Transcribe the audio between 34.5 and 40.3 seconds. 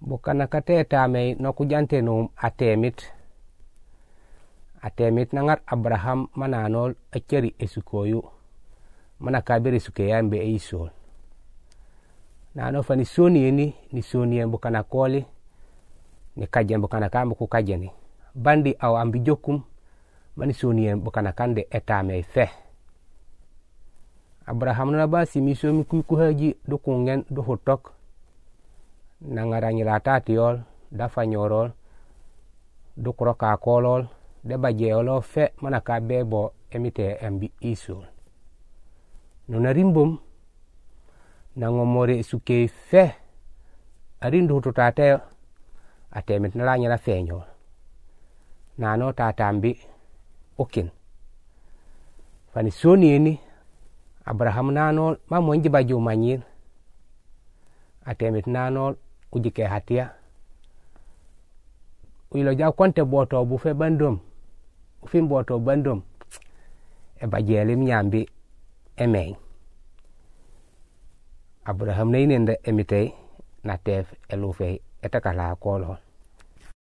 bajeyolo fe mana ka be emite embi isol nona rimbom